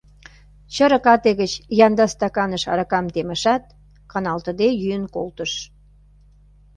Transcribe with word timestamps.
Чырык 0.73 1.05
ате 1.13 1.31
гыч 1.41 1.51
янда 1.85 2.05
стаканыш 2.13 2.63
аракам 2.71 3.05
темышат, 3.13 3.63
каналтыде 4.11 4.67
йӱын 4.81 5.03
колтыш. 5.15 5.51